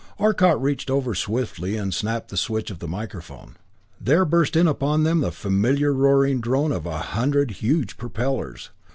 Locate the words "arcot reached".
0.17-0.89